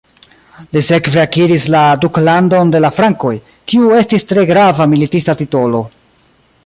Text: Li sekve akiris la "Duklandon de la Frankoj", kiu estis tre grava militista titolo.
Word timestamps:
Li 0.75 0.81
sekve 0.85 1.19
akiris 1.23 1.65
la 1.75 1.83
"Duklandon 2.05 2.71
de 2.77 2.81
la 2.87 2.91
Frankoj", 3.01 3.35
kiu 3.73 3.93
estis 3.99 4.27
tre 4.33 4.47
grava 4.53 4.89
militista 4.95 5.37
titolo. 5.45 5.85